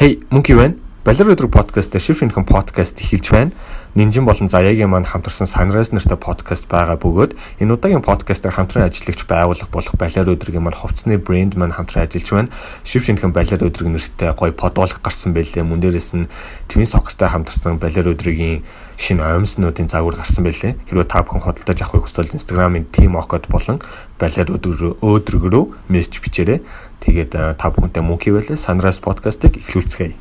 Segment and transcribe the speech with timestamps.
[0.00, 0.78] Hey, Monkey байна.
[1.04, 3.50] Балер өдрөг подкаст Income podcast эхэлж байна.
[3.94, 9.28] Нинжин болон Заяагийн маань хамтарсан Sunrise нэртэй подкаст байгаа бөгөөд энэ удаагийн подкастаар хамтран ажиллагч
[9.28, 12.48] байгууллага болох Балер өдрөгийн маань хувцсны брэнд маань хамтран ажиллаж байна.
[12.86, 15.68] Income Балер өдрөг нэртэй гоё подволк гарсан байлээ.
[15.68, 16.32] Мөн дээрээс нь
[16.72, 18.64] Twin Socks-тай хамтарсан Балер өдрөгийн
[18.96, 20.80] шинэ оймснуудын загвар гарсан байлээ.
[20.88, 23.84] Хэрвээ та бүхэн худалдаж авахыг хүсвэл Instagram-ын Team Okod болон
[24.16, 26.64] Балер өдрөг өөдрөг рүү мессеж бичээрэй.
[27.00, 28.60] Тэгээд та бүхэнтэй мөнхий байлаа.
[28.60, 30.12] Sunrise podcast-ыг эхлүүлцгээе.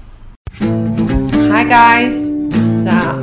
[1.52, 2.32] Hi guys.
[2.88, 3.20] За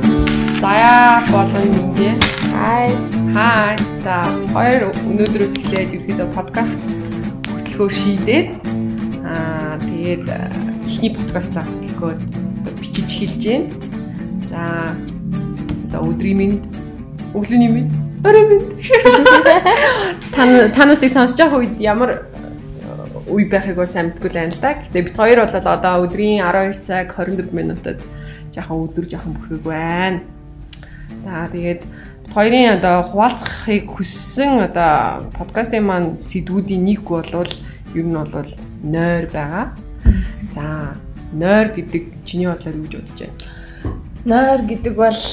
[0.61, 2.21] заяа болон ингээ.
[2.53, 2.93] Hi.
[3.33, 3.73] Hi.
[4.05, 4.21] За
[4.53, 6.77] хоёр өнөөдрөөс эхлээд ерөөдөө подкаст
[7.49, 8.49] хөтөлбөр шийдээд
[9.25, 10.25] аа тэгээд
[10.85, 12.21] эхний подкастаа хөтөлгөөд
[12.77, 13.73] бичиж хэлж байна.
[14.45, 14.61] За
[15.89, 16.57] за өдрийн минь
[17.33, 17.89] өглөөний минь
[18.21, 18.65] орой минь
[20.35, 20.45] та
[20.77, 22.27] танасыг сонсож байгаа үед ямар
[23.29, 24.71] үе байхыг бол сайн мэдгүй л байна л да.
[24.79, 27.99] Гэтэ бид хоёр бол одоо өдрийн 12 цаг 24 минутад
[28.55, 30.19] жоохон өдөр жоохон бөхөг байна.
[31.23, 31.81] За тэгээд
[32.33, 37.23] хоёрын одоо хуваалцахыг хүссэн одоо подкастын маань сэдвүүдийн нэг бол
[37.95, 38.51] ер нь бол
[38.83, 39.71] нойр байгаа.
[40.55, 40.95] За
[41.33, 43.35] нойр гэдэг чиний бодлоор юу гэж бодож байна?
[44.27, 45.23] Нойр гэдэг бол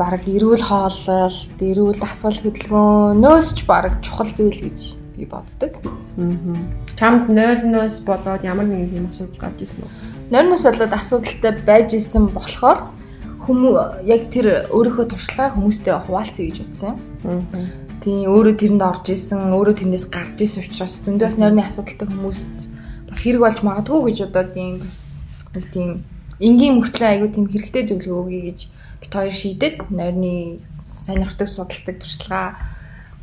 [0.00, 5.72] баг эрүүл хооллолт, эрүүл дасгал хөдөлгөөнөөс ч баг чухал зүйл гэж би боддог.
[6.16, 6.56] Аа.
[6.98, 9.90] Чамд нойрноос болоод ямар нэгэн юм асуудал гарч ирсэн үү?
[10.30, 12.92] Нойрноос болоод асуудалтай байж исэн болохоор
[13.46, 16.94] хүмүүс яг тэр өөрийнхөө туршлагаа хүмүүстэй хуваалцъя гэж бодсон
[17.24, 17.40] юм.
[17.56, 17.86] Аа.
[18.04, 22.52] Тийм өөрөө тэрэнд орж исэн, өөрөө тэрнээс гарч исэн учраас зөндөөс нойрны асуудалтай хүмүүст
[23.08, 25.24] бас хэрэг болж магадгүй гэж бодоод юм бас
[25.56, 25.90] нэг тийм
[26.38, 28.58] энгийн мөртлөө айгуу тийм хэрэгтэй зөвлөгөө өгье гэж
[29.00, 32.48] бит хоёр шийдэд нойрны сонирхдаг судалдаг туршлагаа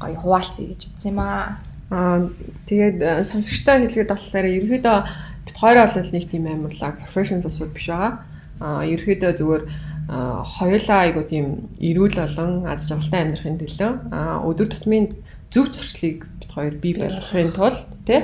[0.02, 1.62] гоё хуваалцъя гэж утсан юм аа.
[1.94, 2.26] Аа
[2.66, 4.98] тэгээд э, сонсогчтой хэлгээд болохоор ерөөдөө
[5.46, 8.26] бит хоёр бол нэг тийм амарлаа professional усуд биш байгаа.
[8.58, 9.64] Аа ерөөдөө зүгээр
[10.10, 11.46] хоёулаа айгу тийм
[11.80, 15.08] эрүүл болон аз жаргалтай амьдрахын төлөө аа өдөр тутмын
[15.54, 18.20] зөв зуршлыг бит хоёр бий болгохын тулд тий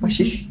[0.00, 0.48] маш их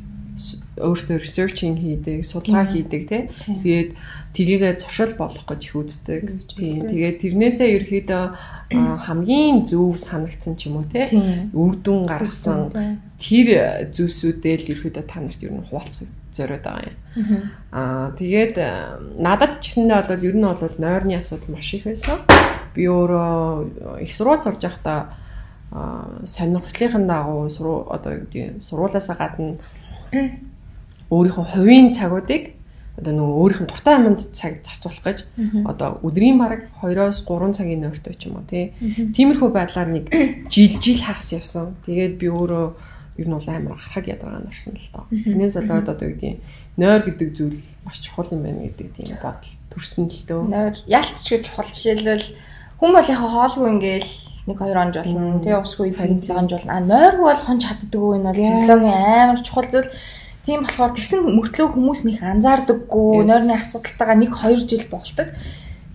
[0.78, 3.24] өөртөө researching хийдэг, судалгаа хийдэг тий.
[3.46, 3.90] Тэгээд
[4.34, 6.24] тэрийгэ зуршил болгох гэж их үздэг.
[6.54, 6.86] Тийм.
[6.86, 8.24] Тэгээд тэрнээсээ ерөөдөө
[8.74, 11.08] хамгийн зөв санагдсан ч юм уу те
[11.56, 12.68] үр дүн гаргасан
[13.16, 17.48] тэр зүйлсүүдээ л ерөөдөө та нарт ер нь хуваалцах зориод байгаа юм.
[17.72, 18.56] Аа тэгээд
[19.24, 22.20] надад ч гэсэндээ бол ер нь бол нойрны асуудал маш их байсан.
[22.76, 25.16] Би өөрөө их сурвалж сурж байхдаа
[25.72, 29.56] сонирхлынхын дагуу суруу одоо юу гэдэг сургуулаасаа гадна
[31.10, 32.58] өөрийнхөө хувийн цагуудыг
[32.98, 35.20] одоо нөгөө өөрийнх нь дуртай аманд цаг зарцуулах гэж
[35.70, 38.74] одоо өдрийн бараг 2-оос 3 цагийн нойртой ч юм уу тий.
[39.14, 40.10] Тиймэрхүү байдлаар нэг
[40.50, 41.78] жил жил хагас явсан.
[41.86, 42.66] Тэгээд би өөрөө
[43.22, 45.06] ер нь бол амар харахаг ядаргаа норсон л тоо.
[45.14, 46.42] Тэрнээс болоод одоо юу гэдэг
[46.82, 50.42] нойр гэдэг зүйл маш чухал юм байна гэдэг тийм бодол төрсөн л дөө.
[50.50, 52.34] Нойр ялт ч гэж чухал жишээлбэл
[52.82, 54.14] хүн бол яг хоолгүй ингээл
[54.50, 55.42] нэг хоёр онж болно.
[55.42, 56.74] Тэгээ усгүй тэгээд онж болно.
[56.74, 59.90] А нойргүй бол хонж чаддаггүй энэ бол физиологийн амар чухал зүйл
[60.48, 65.36] Тийм болохоор тэгсэн мөртлөө хүмүүс нэг анзаардаггүй, нойрны асуудалтайгаа 1 2 жил болдог.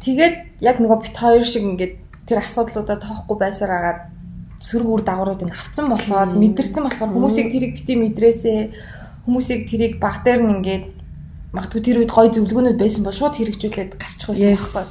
[0.04, 1.96] Тэгээд яг нөгөө бит хоёр шиг ингээд
[2.28, 4.00] тэр асуудлуудаа тоохгүй байсаар агаад
[4.60, 8.60] сөрөг үр дагавруудыг авцсан болоод мэдэрсэн болохоор хүмүүсийг тэрийг бити мэдрээсээ
[9.24, 10.84] хүмүүсийг тэрийг баг дээр нь ингээд
[11.56, 14.84] магадгүй тэр үед гой зөвлөгөөнүүд байсан бол шууд хэрэгжүүлээд гарчих байсан байхгүй.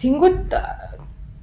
[0.00, 0.38] Тэнгүүд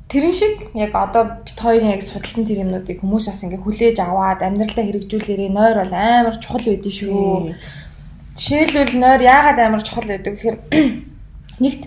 [0.09, 4.42] Тэрэн шиг яг одоо бит хоёрын яг судалсан тэр юмнуудыг хүмүүс бас ингээ хүлээж аваад
[4.42, 7.53] амьдралдаа хэрэгжүүлээрээ нойр бол амар чухал байдгийн шүү.
[8.34, 10.58] Жишээлбэл нойр яагаад амар чухал байдаг гэхээр
[11.62, 11.84] нэгт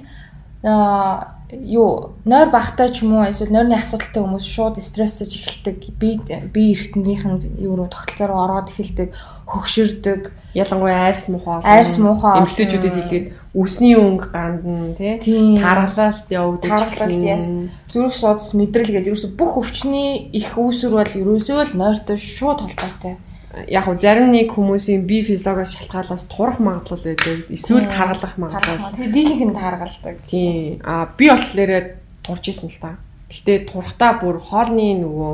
[1.53, 6.17] юу нойр багтай ч юм уу эсвэл нойрны асуудалтай хүмүүс шууд стрессэж эхэлдэг би
[6.49, 9.13] би эргэтнийх нь юу руу тогтолцоор ороод эхэлдэг
[9.51, 17.25] хөгшөрдөг ялангуяа айрс муухай айрс муухай эмгтээчүүдэд хэлээд үсний өнгө гандна тий таргалалт явагдаж таргалалт
[17.25, 17.51] яс
[17.93, 23.21] зүрх судас мэдрэл гэдэг ерөөсө бүх өвчний их үүсвэр бол ерөөсөө л нойртой шууд холбоотой
[23.69, 27.45] яг уу зарим нэг хүмүүсийн бие физиологоос шалтгаалаас турах магадлал байдаг.
[27.53, 28.93] Эсвэл таргалах магадлал.
[28.97, 30.17] Тэгээ дийлэнх нь таргалдаг.
[30.25, 30.81] Тийм.
[30.85, 32.97] А би болохоор турж исэн л та.
[33.29, 35.33] Гэхдээ турахтаа бүр хоолны нөгөө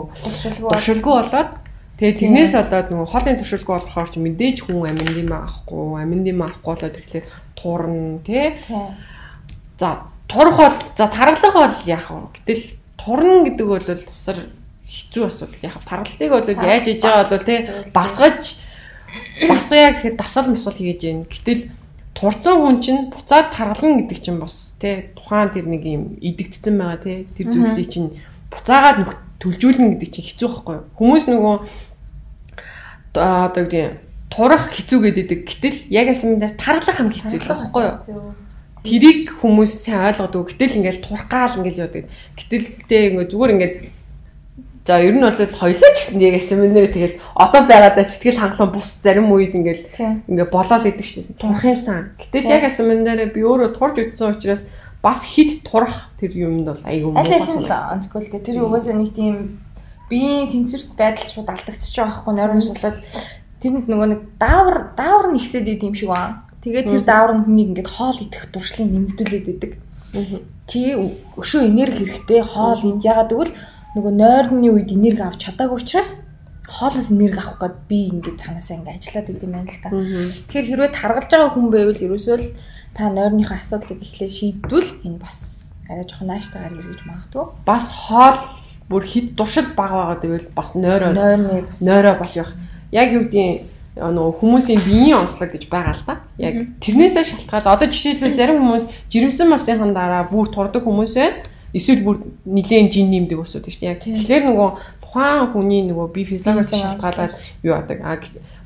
[0.66, 1.50] туршилгүй болоод
[1.98, 6.94] тэгээ тэрнээс болоод нөгөө хоолны туршилгүй болохоор ч мэдээж хүн аминдим авахгүй, аминдим авахгүй болоод
[6.94, 7.26] тэгэхээр
[7.58, 8.54] турна тий.
[9.78, 12.30] За турах бол за таргалах бол яах вэ?
[12.38, 12.62] Гэтэл
[12.94, 14.38] турна гэдэг бол тусар
[14.86, 15.66] хэцүү асуудал.
[15.66, 17.58] Яг таргалтыг бол яаж хийж байгаа бол тий
[17.90, 18.42] басгаж
[19.48, 21.26] басгая гэхэд дасгал масгал хийж гин.
[21.26, 21.68] Гэтэл
[22.14, 27.02] турцсан хүн чинь буцаад таргална гэдэг чинь бас тий тухайн тэр нэг юм идэгдсэн байгаа
[27.02, 28.08] тий тэр зүйлийг чинь
[28.50, 30.84] буцаагаад төлжүүлнэ гэдэг чинь хэцүү байхгүй юу?
[30.98, 31.56] Хүмүүс нөгөө
[33.18, 33.98] одоо гэдэг
[34.30, 35.40] турах хэцүү гэдэг.
[35.44, 38.32] Гэтэл яг асмандаа тархлах хам хэцүү л байхгүй юу?
[38.86, 40.48] Тэрийг хүмүүс сайн ойлгодог.
[40.52, 42.04] Гэтэл ингээл турхгаал ингээл яадаг.
[42.38, 43.74] Гэтэл тэ ингээ зүгээр ингээд
[44.88, 48.96] За ер нь бол хоёлоо ч гэсэн яг семинар тэгэл одоо байгаадаа сэтгэл хангалуун бус
[49.04, 49.84] зарим үед ингээл
[50.24, 51.44] ингээ болоод идэг шүү дээ.
[51.44, 52.16] Турах юмсан.
[52.16, 54.64] Гэтэл яг семинар би өөрөө турж үтсэн учраас
[55.04, 57.68] бас хит турах тэр юмд бол айгүй муу бас
[58.00, 58.40] онцгой л дээ.
[58.48, 59.60] Тэр угаасаа нэг тийм
[60.10, 62.96] биеийн тэнцвэрт байдал шууд алдагдчих байхгүй нойрны сулаад
[63.62, 66.48] тэнд нөгөө нэг даавар даавар нь ихсээд идэм шиг байна.
[66.64, 69.72] Тэгээд тэр даавар нь хүнийг ингээд хоол идэх туршлыг нэмэгдүүлээд идэг.
[70.68, 70.80] Чи
[71.36, 73.54] өшөө энерги хэрэгтэй хоол ид ягаад гэвэл
[73.96, 76.16] нөгөө нойрны үед энерги авч чадаагүй учраас
[76.68, 79.88] хоолоос энерги авах гээд би ингээд цанаасаа ингээд ажиллаад идэм байна л та.
[79.88, 82.48] Тэгэхээр хэрвээ таргалж байгаа хүн байвал ерөөсөө л
[82.92, 85.36] та нойрныхоо асуудлыг эхлээ шийдвэл энэ бас
[85.88, 87.44] арай жоохон нааштай гарах гэж магадгүй.
[87.64, 88.38] Бас хоол
[88.88, 92.54] бүр хит дуршил бага байгаа гэвэл бас нойроо нойроо бас явах.
[92.92, 93.68] Яг юу гэдгийг
[93.98, 96.14] нөгөө хүмүүсийн биеийн онцлог гэж байгаа л да.
[96.38, 101.42] Яг тэрнээсээ шалтгаалаад одоо жишээлбэл зарим хүмүүс жирэмсэн масынхан дараа бүр турдаг хүмүүс байна.
[101.74, 103.92] Эсвэл бүр нилээн жин нэмдэг усуд шүү дээ.
[103.92, 104.68] Яг тэгэхээр нөгөө
[105.04, 107.34] тухайн хүний нөгөө бие физиологиос шалтгаалаад
[107.66, 107.98] юу яадаг.
[108.00, 108.16] А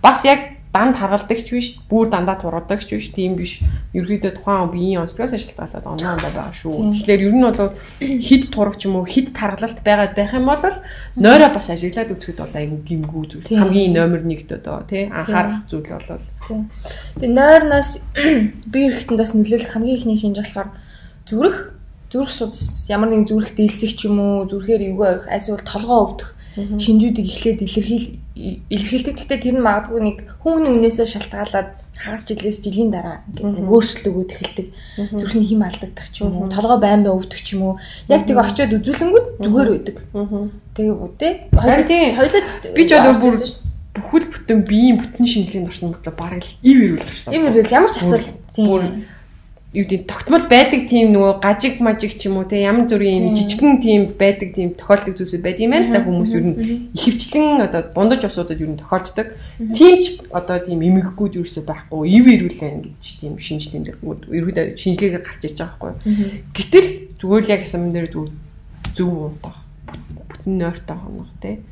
[0.03, 3.61] бас яг данд харгалдагч биш, бүр дандаа тургадагч биш, тийм биш.
[3.93, 6.97] Ерөөдөө тухайн биеийн онцлогоос шалтгаалаад оноо ондоо байгаа шүү.
[6.97, 10.65] Тэгэхээр ер нь бол хид турагч юм уу, хид таргалалт байгаад байх юм бол
[11.21, 13.53] нойроо бас ажиглаад үзэхэд бол айгүй гимгүү зүйл.
[13.53, 16.25] Хамгийн номер 1-д одоо тий анхаарах зүйл болол.
[17.21, 17.91] Тэгээ нойрноос
[18.73, 20.73] бие эрэхтэнд бас нөлөөлөх хамгийн ихний шинж болохоор
[21.29, 21.77] зүрх
[22.13, 26.37] зүрх судас ямар нэгэн зүрх дийлсэх ч юм уу зүрхээр эвгүй орих эсвэл толгоо өвдөх
[26.57, 29.17] шинжүүдийг эхлээд илэрхийл илэрхийлдэг.
[29.17, 34.31] Гэхдээ тэр нь магадгүй нэг хүн өмнөөсөө шалтгаалаад хагас жилээс жилийн дараа ингээд өөрчлөлт өгөөд
[34.33, 34.67] эхэлдэг.
[35.21, 37.75] Зүрхний хим алдагдах ч юм уу, толгой байн бай өвдөх ч юм уу.
[38.09, 39.97] Яг тийг очиод үзүүлэнгүүд зүгээр байдаг.
[40.73, 41.33] Тэгээ үдээ.
[42.17, 42.43] Хоёлоо
[42.73, 43.37] би ч одоо бүр
[43.93, 47.31] бүхэл бүтэн биеийн бүтэн шинжилгээнд орсон мэтлээ бараг л ив ирүүл гарсан.
[47.37, 48.33] Ив ирүүл ямар ч асуудал.
[48.57, 49.05] Тийм
[49.73, 53.81] юу гэдэг тогтмол байдаг тийм нөгөө гажиг мажиг ч юм уу те ямар зүрийн жижигхэн
[53.81, 56.57] тийм байдаг тийм тохиолддог зүйлсүүд байдаг юм байна л да хүмүүс ер нь
[56.93, 59.33] ихэвчлэн одоо бундаж усуудад ер нь тохиолддог.
[59.73, 65.41] Тийм ч одоо тийм эмэггүүд ерөөсөй байхгүй ив ирүүлээ ингэж тийм шинжилгээнд ерөөдөө шинжилгээгээр гарч
[65.49, 66.53] иж байгаа байхгүй.
[66.53, 68.09] Гэтэл зүгээр л яг юм дээр
[68.93, 69.57] зөв унтах
[70.29, 71.65] бүтэн нойртой хонох те.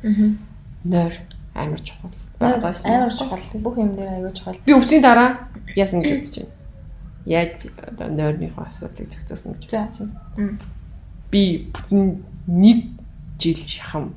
[0.89, 1.13] Нойр
[1.53, 2.09] амар чухал.
[2.41, 3.45] Амар чухал.
[3.61, 4.57] Бүх юм дээр аягүй чухал.
[4.65, 5.45] Би өвсний дараа
[5.77, 6.60] яасан гэж бодож байна
[7.25, 10.57] яаж одоо нойрныхоо асуудлыг зохицуулсан гэж бодож байна.
[11.31, 12.79] Би бүтэн нэг
[13.39, 14.13] жил шахам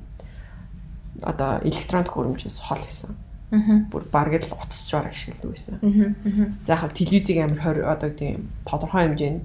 [1.22, 3.14] одоо электронд хөрөмжөөс хол хийсэн.
[3.92, 6.16] Бүр бараг л утасч бараг ашигладаг байсан.
[6.66, 9.44] За яг телевизийг амар 20 одоо тийм тодорхой хэмжээнд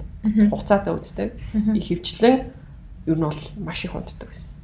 [0.49, 1.29] хугацаатай үздэг.
[1.75, 2.51] Их хөвчлэн
[3.05, 4.55] ер нь бол маш их унтдаг байсан.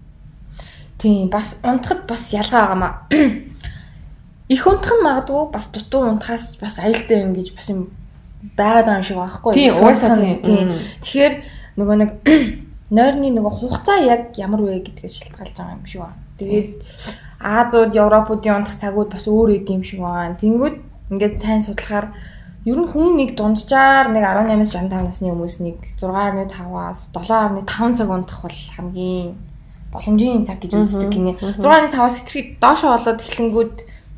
[0.97, 2.93] Тийм бас унтахад бас ялгаа байгаамаа.
[4.47, 7.89] Их унтах нь магадгүй бас дутуу унтахаас бас аюултай юм гэж бас юм
[8.53, 9.53] байгаад байгаа юм шиг байхгүй.
[9.53, 10.15] Тийм уусаа
[10.45, 10.69] тийм.
[11.01, 11.33] Тэгэхээр
[11.79, 12.11] нөгөө нэг
[12.97, 16.21] нойрны нөгөө хугацаа яг ямар вэ гэдгээс шалтгаалж байгаа юм шиг байна.
[16.37, 16.69] Тэгээд
[17.41, 20.37] Азууд, Европуудын унтах цагууд бас өөр идэм шиг байна.
[20.39, 20.75] Тэнгүүд
[21.11, 22.13] ингээд сайн судлахаар
[22.65, 28.41] ер нь хүн нэг дунджаар нэг 18-аас 65 насны хүмүүс нэг 6.5-аас 7.5 цаг унтах
[28.41, 29.37] бол хамгийн
[29.93, 31.37] боломжийн цаг гэж үздэг гинэ.
[31.61, 33.75] 6.5-аас хэтэрхий доошоо болоод эхлэнгүүд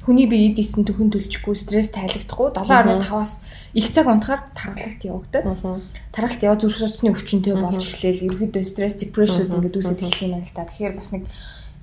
[0.07, 2.55] хүний бие эд исэн төхөн төлчихгүй стресс тайлагдахгүй.
[2.55, 3.43] 7.5-аас
[3.75, 5.83] их цаг унтахаар тархалт явагдаад
[6.15, 8.31] тархалт яваа зүрх судасны өвчнөд болж эхлээл.
[8.31, 10.63] Ерөөдөө стресс депрешн ингээд үүсэж юм байна л та.
[10.63, 11.27] Тэгэхээр бас нэг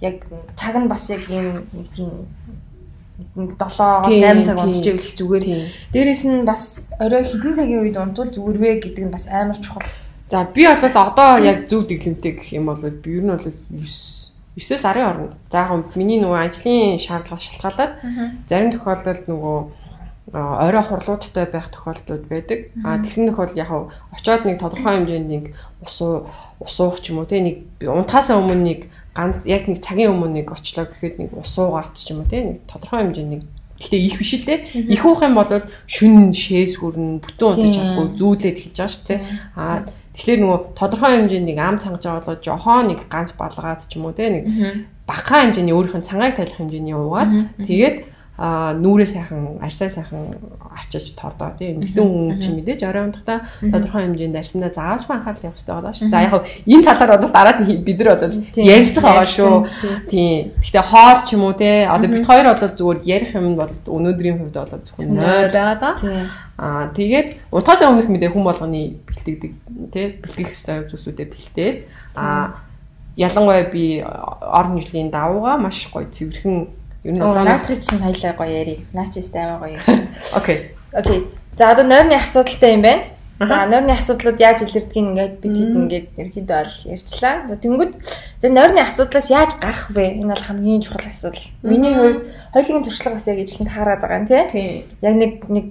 [0.00, 0.25] яг
[0.57, 2.12] цаг нь бас яг ийм нэг тийм
[3.37, 5.45] 7-оос 8 цаг унтчихвэл их зүгээр.
[5.93, 9.85] Дээрээс нь бас орой хэдэн цагийн үед унтвал зүгээр вэ гэдэг нь бас амар чухал.
[10.33, 14.24] За би бол одоо яг зөв дэглэмтэй гэх юм бол би ер нь бол 9
[14.56, 15.34] 9-өөс 10 орно.
[15.50, 17.92] За яг миний нөгөө ажлын шаардлага шалтгаалаад
[18.46, 19.58] зарим тохиолдолд нөгөө
[20.32, 22.70] орой хурлуудтай байх тохиолдлууд байдаг.
[22.84, 23.70] А тэгсэн тохиолдолд яг
[24.14, 25.44] очоод нэг тодорхой хэмжээнд нэг
[25.82, 25.99] ус
[26.62, 28.80] усуух ч юм уу те нэг унтахаас өмнө нэг
[29.14, 32.56] ганц яг нэг цагийн өмнө нэг очлоо гэхэд нэг усуугаад ч юм уу те нэг
[32.70, 33.42] тодорхой хэмжээнд нэг
[33.75, 34.70] Гэхдээ их биш л те.
[34.70, 35.50] Их уух юм бол
[35.90, 39.16] шүн шээс хүрнэ, бүтэн унтаж чадахгүй зүүлээд эхэлж байгаа шүү те.
[39.58, 39.82] Аа
[40.14, 44.06] Тэгэхээр нөгөө тодорхой хэмжээнд нэг ам цангаж байгаа бол жохон нэг ганц балгаад ч юм
[44.06, 44.44] уу те нэг
[45.11, 47.30] багахан хэмжээний өөрийнх нь цангааг тайлах хэмжээний уугаад
[47.66, 47.97] тэгээд
[48.37, 50.35] а нүрээ сайхан арьсаа сайхан
[50.75, 51.55] арчиж тордоо.
[51.55, 55.95] Тийм нэгдэн хүн чи мэдээж орой унтахта тодорхой хэмжээнд арьсандаа заавалжгүй анхаарал явах хэрэгтэй байгаа
[55.95, 56.11] шүү.
[56.11, 56.35] За яг
[56.67, 59.55] энэ талаар бол дараад бид нар бол ярилцах байгаа шүү.
[60.11, 60.50] Тийм.
[60.59, 64.38] Гэхдээ хоол ч юм уу те одоо бид хоёр бол зүгээр ярих юм бол өнөөдрийн
[64.43, 65.91] хувьд бол зөвхөн нойр байгаа да.
[66.59, 69.53] Аа тэгээд унтахаас өмнөх мэдээ хүн болгоны бэлтгэдэг
[69.95, 71.76] те бэлтгэх ёстой зүйлсүүдэд бэлтээд
[72.19, 72.67] аа
[73.14, 76.67] ялангуяа би орон нутгийн давууга маш гоё цэвэрхэн
[77.04, 78.87] Ер нь наадхыг чинь хоёлаа гоё яри.
[78.96, 80.08] Наачис аймаа гоё гэсэн.
[80.38, 80.73] Окей.
[80.92, 81.28] Окей.
[81.56, 83.04] За одоо нойрны асуудалтай юм байна.
[83.44, 87.34] За нойрны асуудлууд яаж илэрдгийг ингээд бид хэд ингээд ерөөхдөө бол ярьчлаа.
[87.50, 87.92] За тэнгүүд
[88.40, 90.16] за нойрны асуудлаас яаж гарах вэ?
[90.23, 91.44] Энэ бол хамгийн чухал асуудал.
[91.61, 94.42] Миний хувьд хоёулын туршлага бас яг ижлэн таарад байгаа юм тий.
[94.49, 94.70] Тий.
[95.02, 95.66] Яг нэг нэг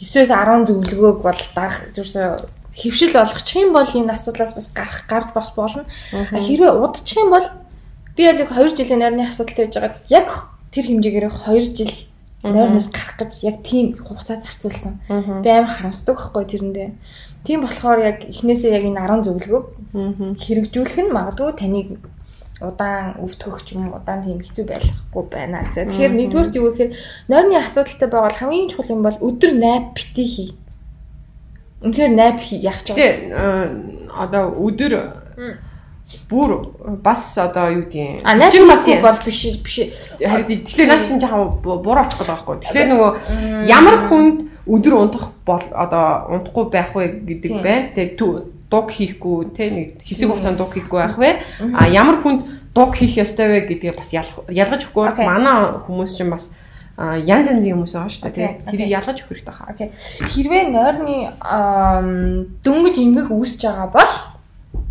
[0.00, 2.40] 9-өөс 10 зөвлөгөөг бол дагах зүрсээ
[2.72, 5.84] хөвшил болгочих юм бол энэ асуудлаас бас гарах гард бас болно.
[6.14, 7.44] Хэрвээ удчих юм бол
[8.16, 9.98] би яг 2 жилийн нойрны асуудалтай байж байгаа.
[10.08, 10.28] Яг
[10.70, 11.94] тэр хэмжээгээр 2 жил
[12.42, 15.00] нойрноос гарах гэж яг тийм хугацаа зарцуулсан.
[15.44, 16.90] Би амар харамсдаг байхгүй тэрэндээ.
[17.44, 19.66] Тийм болохоор яг эхнээсээ яг энэ 10 зөвлөгөөг
[20.40, 21.88] хэрэгжүүлэх нь магадгүй таныг
[22.60, 25.64] удаан өвтгөх ч юм удаан тийм хэцүү байхгүй байна.
[25.72, 26.92] За тэгэхээр нэгдүгürt юу гэхээр
[27.28, 30.50] нойрны асуудалтай байгаа хамгийн чухал юм бол өдөр найп бити хий.
[31.80, 34.92] Үнэхээр найп хий яах ч Гэтэ э, одоо өдөр
[36.30, 36.50] бүр
[37.02, 39.76] бас одоо юу гэдгийг А найп хийх бол биш биш.
[40.18, 42.56] харин тэгэхээр наад чинь жоохон бу- буруу очих гэдэг байхгүй.
[42.64, 43.10] Тэгэхээр нөгөө
[43.66, 47.62] ямар хүнд өдөр унтах бол одоо унтахгүй байх вэ гэдэг Тийм.
[47.62, 48.16] байна.
[48.18, 51.30] Ту- дуг хийхгүй те нэг хэсэг хугацаанд дуг хийхгүй байх вэ?
[51.74, 56.50] А ямар хүнд дуг хийх ёстой вэ гэдгийг бас ялгаж өгөхгүй манай хүмүүс чинь бас
[57.00, 58.62] янз янзын хүмүүс байгаа шүү дээ.
[58.62, 58.70] Те.
[58.70, 59.66] Тэрийг ялгаж өгөх хэрэгтэй хаа.
[59.74, 59.88] Окей.
[60.22, 61.16] Хэрвээ нойрны
[62.62, 64.12] дөнгөж ингэх үүсэж байгаа бол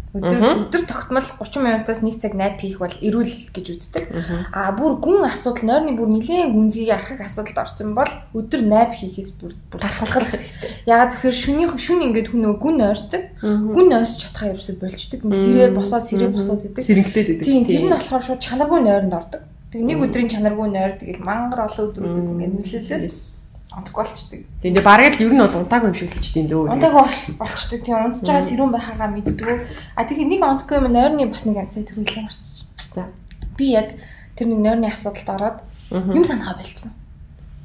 [0.10, 4.10] өдөр өдөр тогтмол 30 минутаас 1 цаг найп хийх бол эрүүл гэж үздэг.
[4.50, 9.38] А бүр гүн асуудал нойрны бүр нэлээд гүнзгийг арахах асуудалд орсон бол өдөр найп хийхээс
[9.38, 10.42] бүр талхалц.
[10.90, 13.24] Ягаад тэгэхээр шөнийн шүн ингээд хүн нөгөө гүн нойрсдог.
[13.38, 15.22] Гүн нойрсож чадхаа ерөөсөй болчдөг.
[15.30, 16.84] Сэрээ босоод сэрээ босоод идэг.
[16.90, 17.46] Сэрэгтэй гэдэг.
[17.46, 19.46] Тийм тэр нь болохоор шууд чанаргүй нойронд ордог.
[19.70, 23.39] Тэгээ нэг өдрийн чанаргүй нойр тэгэл мангар олон өдрүүдэд ингээд нөлөөлөд
[23.80, 24.42] онцгой болчдөг.
[24.62, 26.76] Тэгээ бараг л ер нь бол унтаагүй юм шиг л ч тийм дөө.
[26.76, 26.94] Унтааг
[27.40, 29.50] болчдөг тийм унтж байгаа сэрүүн байхаагаа мэддэг.
[29.96, 32.68] А тэгээ нэг онцгой юм нойрны бас нэг сая төрүүлээ марцсан.
[32.94, 33.08] За.
[33.56, 33.96] Би яг
[34.36, 35.58] тэр нэг нойрны асуудалд ороод
[35.92, 36.92] юм санаа болчихсон.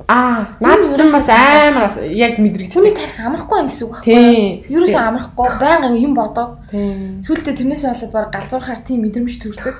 [0.08, 2.76] Аа, наад чинь бас амар яг мэдрэгдсэн.
[2.76, 4.82] Хүний тарих амрахгүй юм гэсэн үг байхгүй юу?
[4.82, 7.22] Ерөөсөө амрахгүй байнга юм бодоод Тийм.
[7.22, 9.76] сүултээ тэрнээсээ болоод баг галзуурхаар тийм мэдрэмж төрдөг.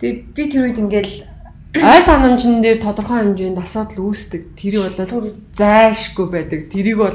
[0.00, 1.14] Тэгээ би тэр үед ингээл
[1.82, 4.56] Ой санамжин дээр тодорхой хэмжээнд асуудал үүсдэг.
[4.56, 6.60] Тэрийг бол зайшгүй байдаг.
[6.72, 7.12] Тэрийг бол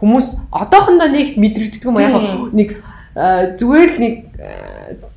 [0.00, 2.08] хүмүүс одоохондоо нэг мэдрэгддэг юм аа.
[2.10, 2.68] Яг нэг
[3.14, 4.14] зүгээр л нэг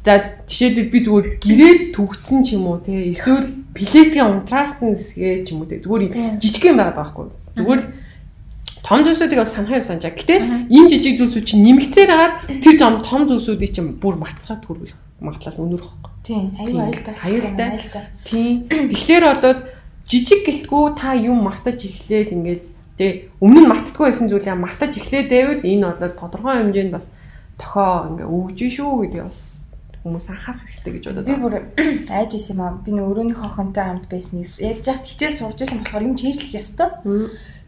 [0.06, 5.58] за жишээлбэл би зүгээр гэрээд түгцсэн ч юм уу те эсвэл плетийн унтраст нэсгээ ч
[5.58, 7.28] юм уу те зүгээр жижиг юм байгаад байгаа хгүй.
[7.58, 7.88] Зүгээр л
[8.87, 10.11] том зүйлсүүдийг бас санах юм санджаа.
[10.13, 10.35] Гэтэ
[10.71, 15.63] энэ жижиг зүйлсүүд чинь нэмэгцээр хагаад тэр зам том зүйлсүүдийг чинь бүр мартахад хүрэх магадлал
[15.63, 16.11] өнөр واخ.
[16.27, 17.69] тийм аюу аюултай Аюултай.
[17.79, 18.05] аюултай.
[18.27, 18.55] Тийм.
[18.69, 19.59] Тэгэхээр бол
[20.11, 22.65] жижиг гэлтгүү та юм мартаж эхлээл ингээл
[22.99, 27.07] тэгээ өмнө нь мартдаггүй байсан зүйлээ мартаж эхлээд байвал энэ бол тодорхой хэмжээнд бас
[27.59, 29.41] тохоо ингээ өвж шүү гэдэг бас
[30.03, 31.27] хүмүүс анхаарах хэрэгтэй гэж бодод.
[31.31, 31.55] Би бүр
[32.11, 32.75] айж исэн юм аа.
[32.83, 34.43] Би нэг өрөөний хохонтой хамт байсан.
[34.59, 36.91] Яг жахт хичээл сурж исэн болохоор юм чийжлэх ёстой.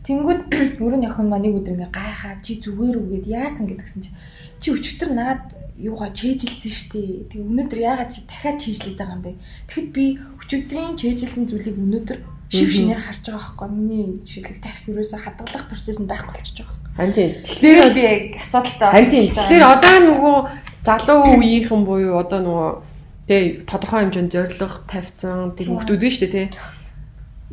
[0.10, 0.42] Тэнгүүд
[0.82, 4.12] өрөөний охин маа нэг өдөр ингээ гайхаад чи зүгээр үү гэд яасан гэдгсэн чи
[4.58, 7.30] чи өчтөр наад юугаа чэйжилсэн штэ.
[7.32, 9.34] Тэгээ өнөөдөр яагаад чи дахиад чэйжлээд байгаа юм бэ?
[9.70, 10.06] Тэгэхэд би
[10.42, 12.20] өчигдрийн чэйжилсэн зүйлийг өнөөдөр
[12.52, 13.70] шив шинээр харж байгаа байхгүй.
[13.70, 16.78] Миний жишээлбэл тарих юусоо хадгалах процесс нь байхгүй болчихж байгаа.
[16.98, 17.32] Харин тийм.
[17.46, 19.26] Тэгэхээр би яг асуудалтай харин тийм.
[19.30, 20.36] Тэгэхээр одоо нөгөө
[20.84, 22.70] залуу үеийнхэн буюу одоо нөгөө
[23.30, 26.52] тэгээ тодорхой хэмжээнд зориг тавьсан тэр хүмүүс биш үү те.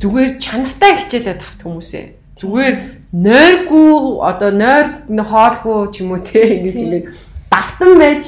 [0.00, 2.06] Зүгээр чанартай хичээлээ тавт хүмүүсээ.
[2.36, 2.74] Зүгээр
[3.16, 7.00] нойргүй одоо нойр хоолгүй ч юм уу те ингэж ингэ
[7.48, 8.24] давтан байж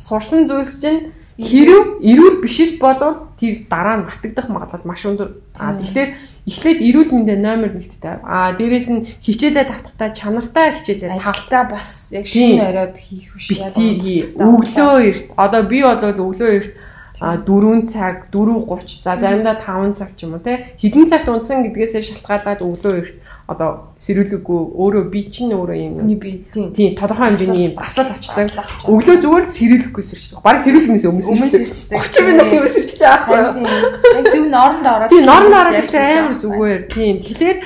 [0.00, 5.36] сурсан зүйлс чинь хэрв эрүүл биш л болвол тэр дараа нь мартагдах магадлал маш өндөр.
[5.60, 6.10] А тэгэхээр
[6.48, 8.24] эхлээд эрүүл мэндэ номер нэгт тавь.
[8.24, 12.56] А дээрэс нь хичээлээ тавтахтаа чанартай хичээлээ тав ажилдаа бас яг Тийм.
[12.56, 15.26] шүүн орой хийх биш бити өглөө эрт.
[15.36, 16.72] Одоо би бол өглөө эрт
[17.20, 20.74] а 4 цаг 4:30 за заримдаа 5 цаг ч юм уу те.
[20.80, 23.16] Хэдэн цагт унтсан гэдгээсээ шалтгаалаад өглөө эрт
[23.52, 28.48] одоо сэрүүлэггүй өөрөө би чинь өөрөө юм би тийм тодорхой хэмжээний юм Дасал очдог.
[28.88, 31.98] өглөө зүгээр сэрүүлэхгүй сэрчдэг баг сэрүүлэхнээс өмнө Өмнө сэрчдэг.
[32.12, 33.68] 30 минут юм сэрчиж байгаа харин тийм
[34.16, 36.80] яг зөв нормд ороод Тийм норм ороод ихтэй амар зүгээр.
[36.88, 37.14] Тийм.
[37.20, 37.58] Тэгэхээр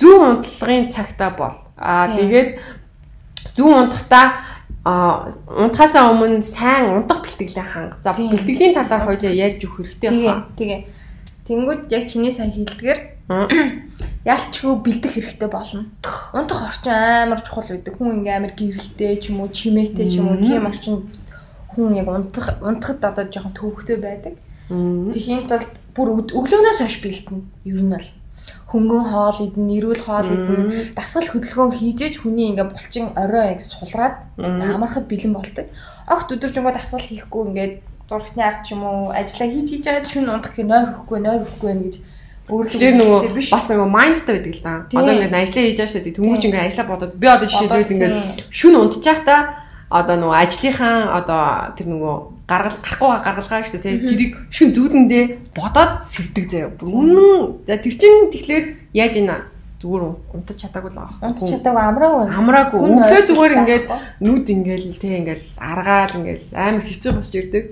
[0.00, 1.56] зүүн унтлагын цагтаа бол.
[1.76, 2.48] Аа тэгээд
[3.56, 4.26] зүүн унтахтаа
[4.84, 7.96] а унтахаасаа өмнө сайн унтах бэлтгэлээ ханга.
[8.02, 10.46] За бэлтгэлийн талаар хоёлаа ярьж өгөх хэрэгтэй Тэгээ байна.
[10.58, 10.80] тэгээ
[11.46, 12.98] Тэнгүүд яг чиний сайн хэлдгээр
[14.24, 15.90] ялчгүй бэлдэх хэрэгтэй болно.
[16.32, 17.94] Унтах орчин амар чухал байдаг.
[17.98, 21.10] Хүн ингээм амар гэрэлтэй ч юм уу, чимээтэй ч юм уу, тийм орчин
[21.74, 24.34] хүн яг унтах унтахад одоо жоохон төвөгтэй байдаг.
[24.70, 27.42] Тэхийн тулд бүр өг- өглөөнөөс хойш бэлдэнэ.
[27.66, 28.08] Ер нь бол
[28.72, 34.24] хөнгөн хоол идэн, эрүүл хоол идэн, дасгал хөдөлгөөн хийжээж хүний ингээ булчин орой яг сулраад
[34.40, 35.66] амархад бэлэн болдог.
[36.08, 37.74] Огт өдөржингөө дасгал хийхгүй ингээд
[38.08, 41.44] зургтны ард ч юм уу ажиллаа хийж хийж байгаа шүн унтах гэх нойр хөхгүй, нойр
[41.44, 41.94] хөхгүй гэж
[42.48, 43.20] Тэгэхээр нөгөө
[43.54, 44.74] бас нөгөө майндтай байдаг л да.
[44.90, 46.16] Одоо ингээд ажиллаа хийж байгаа шүү дээ.
[46.18, 48.16] Тэнгүүч ингээд ажиллаа бодоод би одоо жишээлбэл ингээд
[48.50, 49.36] шүн унтчих та
[49.92, 51.42] одоо нөгөө ажлынхаа одоо
[51.76, 52.14] тэр нөгөө
[52.48, 54.02] гаргал гарахгүй гаргалгаа шүү дээ.
[54.08, 56.72] Тэрийг шүн зүудэндээ бодоод сэрдэг заяа.
[56.82, 58.64] Үнэн за тэр чинь тэгэхээр
[58.96, 59.36] яаж ийна
[59.78, 61.18] зүгээр унтаж чадаагүй л байгаа.
[61.22, 62.24] Унтаж чадаагүй амраагүй.
[62.32, 62.78] Амраагүй.
[62.80, 63.86] Өглөө зүгээр ингээд
[64.22, 67.64] нүд ингээл тий ингээл аргаал ингээл амар хэцүү босч ирдэг.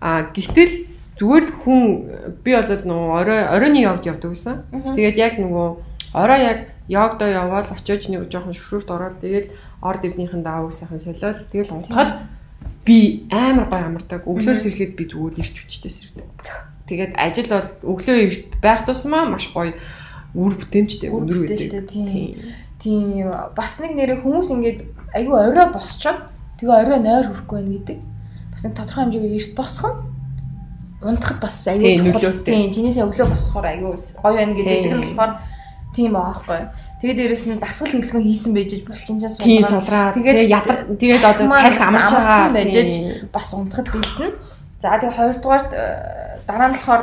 [0.00, 0.74] Аа гэтэл
[1.18, 1.82] зүгээр л хүн
[2.42, 4.56] би бол нөгөө орой оройны явд явдаг гэсэн.
[4.98, 5.68] Тэгээд яг нөгөө
[6.14, 6.58] орой яг
[6.90, 9.46] явдаа яваал очиж нэг жоохон шүршүрт ороод тэгээд
[9.78, 12.26] орд эднийхэн даав сайхан солиод тэгэл унтахад
[12.84, 14.26] би амар гой амардаг.
[14.26, 16.26] Өглөөс ирэхэд би зүгээр ирч хүчтэй сэрдэг.
[16.90, 19.78] Тэгээд ажил бол өглөө эрт байх тусмаа маш гоё
[20.34, 21.88] үр бүтээмжтэй өндөр байдаг.
[21.88, 22.42] Тийм.
[22.82, 23.30] Тийм.
[23.54, 24.78] Бас нэг нэрээ хүмүүс ингээд
[25.14, 26.26] айгүй орой босчоод
[26.60, 27.98] тэгээ орой нойр хөрөхгүй байх гэдэг.
[28.52, 30.13] Бас нэг тодорхой хэмжээгээр эрт босох нь
[31.04, 32.42] унтахад бас айгүй чухал.
[32.44, 32.72] Тийм.
[32.72, 35.32] Чинээсээ өглөө босохоор айгүй гоё байна гэдэг нь болохоор
[35.94, 36.62] тийм аахгүй.
[37.00, 40.16] Тэгээд дээрэс нь дасгал хөдөлгөөн хийсэн байж булчинчаа суулгаа.
[40.16, 42.74] Тэгээд ядар тэгээд одоо тарих амарч байгаа байж
[43.28, 44.32] бас унтахад бэлдэн.
[44.80, 45.84] За тэгээд хоёрдугаар э,
[46.48, 47.02] дараа нь болохоор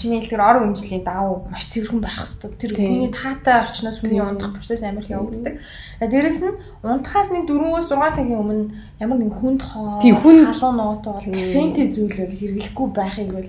[0.00, 4.56] чиний хэлдгээр ор өмжлийн давуу маш цэвэрхэн байх хэвээр тэр хүний таатай орчноос хүний унтах
[4.56, 5.60] процесс амар их явагддаг.
[6.00, 8.64] Дээрэс нь унтахаас нэг 4-өөс 6 цагийн өмнө
[8.96, 13.48] ямар нэг хүнд хоо халуун нуутай бол кофентэй зүйл бол хэрэглэхгүй байхыг бол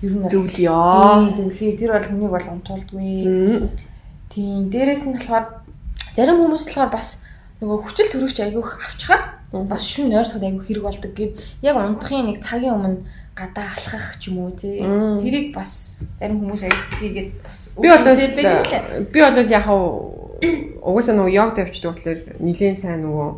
[0.00, 1.36] ер нь зөвлөё.
[1.36, 1.76] Зөвлөе.
[1.76, 3.68] Тэр бол хүнийг бол унтуулдгүй.
[4.32, 5.44] Тийм дээрэс нь болохоор
[6.16, 7.20] зарим хүмүүс болохоор бас
[7.60, 9.22] нөгөө хүчил төрөгч айгүйх авчихаар
[9.52, 14.28] бас шүн нойрсоход айгүй хэрэг болдог гэд яг унтахын нэг цагийн өмнө гадаа алхах ч
[14.28, 14.84] юм уу тий.
[14.84, 16.68] Тэрийг бас зарим хүмүүс
[17.00, 18.04] хийгээд бас би бол
[19.08, 19.66] би бол яг
[20.84, 23.28] угаасаа нөгөө йогд явчихдаг болохоор нилийн сайн нөгөө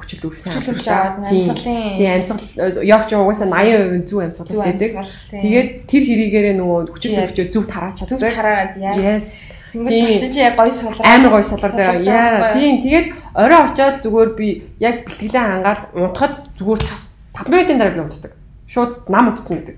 [0.00, 2.40] хүчил төрсөн хүчил аваад амьсгалын тий амьсгал
[2.80, 4.90] яг ч угаасаа 80% зөв амьсгал байдаг.
[5.28, 8.16] Тэгээд тэр хэрийгээрээ нөгөө хүчил төрөгчөө зөв тараач чаддаг.
[8.16, 9.28] Зөв тараагаад яас.
[9.72, 11.04] Тэнгэр болчих чи яг гоё сулраа.
[11.04, 12.00] Амар гоё сулраа.
[12.00, 12.56] Яа.
[12.56, 14.48] Тийм тэгээд орой очоод зүгээр би
[14.80, 18.32] яг бэлтгэлээ хангаал унтахад зүгээр тас 5 минутын дараа би унтдаг
[18.72, 19.76] шууд нам утсан гэдэг.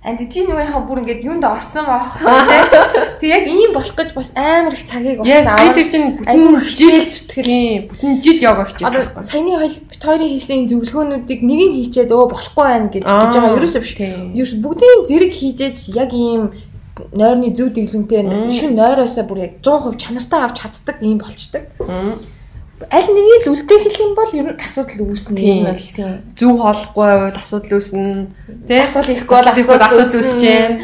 [0.00, 2.16] Анд чи нөгөө яхаа бүр ингээд юунд орцсон байх
[3.20, 3.20] тий.
[3.20, 5.76] Тэг яг ийм болох гэж бас амар их цагийг бас аваад.
[5.76, 7.92] Би тэр чинь бүтэн жил зүтгэл.
[7.92, 8.88] Бүтэн жил йога хичээсэн.
[8.88, 13.34] Одоо саяны хоёул бит хоёрын хийсэн зөвлөгөөнүүдийг нэг нь хийчээд өө болохгүй байх гэж гэж
[13.36, 13.92] байгаа ерөөсөө биш.
[14.00, 16.42] Ерөөс бүгдийн зэрэг хийжээж яг ийм
[17.12, 21.64] нойрны зөв дэглэмтэй шин нойроосоо бүр яг 100% чанартай авч чаддаг ийм болчдөг
[22.88, 26.12] аль нэгийг л үлдээ хэлэх юм бол ер нь асуудал үүснэ юм бол тийм.
[26.32, 28.04] Зүв хоолохгүй байвал асуудал үүснэ.
[28.64, 30.80] Тэ асуудал ихгүй бол асуудал үүсэж байна.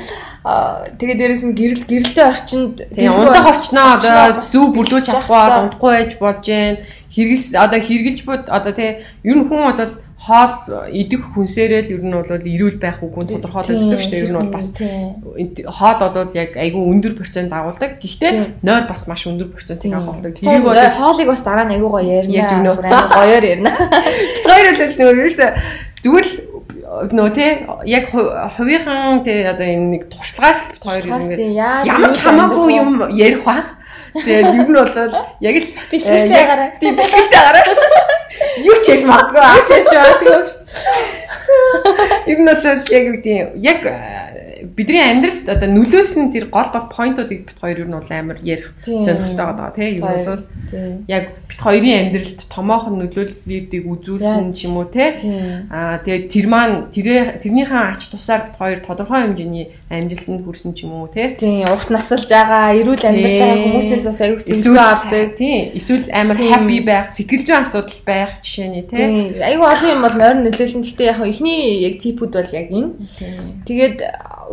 [0.47, 6.13] Аа тэгээ дээрэс нь гэрэл гэрэлтэй орчинд унтах орчноо одоо зүв бүлүүлж чадахгүй унтахгүй байж
[6.21, 6.85] болж байна.
[7.17, 9.91] Хэрэгс одоо хэрглэж бод одоо тий ер нь хүн бол
[10.27, 14.25] хоол идэх хүнсээрээ л ер нь бол эрүүл байх үгүй тодорхойлогддог шүү дээ.
[14.27, 18.03] Ер нь бол бас хоол бол яг айгүй өндөр процент агуулдаг.
[18.03, 20.35] Гэхдээ нойр бас маш өндөр процентыг агуулдаг.
[20.35, 22.75] Тэр бол хоолыг бас дараа нь айгүй гоё ярина.
[22.75, 23.73] Гоёор ярина.
[24.35, 25.47] Бид хоёр л нөөрэсө
[26.03, 26.29] зүгээр
[27.15, 27.51] нөө тий
[27.87, 31.05] яг хувийнхан тий одоо энэ нэг туршлагаас бид хоёр
[31.87, 33.79] ямар ч хамаагүй юм ярих бах.
[34.15, 34.91] Тэгээд ер нь бол
[35.41, 36.69] яг л бэлтгэлтэй гараа.
[36.81, 37.63] Тийм бэлтгэлтэй гараа.
[38.65, 39.43] Юу ч ярьж магадгүй.
[39.57, 40.41] Юу ч ярьж магадгүй.
[42.37, 43.81] Нь бол яг юу гэдэг яг
[44.75, 48.75] бидний амьдралд одоо нөлөөсөн тэр гол гол поинтуудыг бит хоёр юу нь бол амар ярих
[48.83, 49.97] сонирхолтой байгаа тий?
[49.97, 50.43] Юм бол
[51.07, 55.15] яг бит хоёрын амьдралд томоохон нөлөөллүүдийг үзүүлсэн ч юм уу тий?
[55.71, 61.07] Аа тэгээд тэр маань тэрнийхэн ач тусаар бит хоёр тодорхой хэмжээний амжилтанд хүрсэн ч юм
[61.07, 61.37] уу тий?
[61.39, 65.29] Тий урт насалж байгаа эрүүл амьдарч байгаа хүмүүсээс бас аяг зөвлөгөө авдаг.
[65.39, 69.39] тий эсвэл амар happy байх сэтгэл зүйн асуудал байх жишээний тий?
[69.39, 70.85] Аяг олон юм бол нойр нөлөөлнө.
[70.87, 72.91] Гэхдээ яг ихний яг типүүд бол яг энэ.
[73.67, 73.99] Тэгээд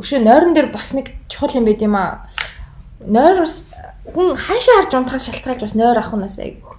[0.03, 2.27] өшөө нойрон дээр бас нэг чухал юм байд юм аа.
[2.99, 3.71] Нойр бас
[4.11, 6.75] хүн хаашаа харж унтахаас шалтгаалж бас нойр авах нь бас айгүй.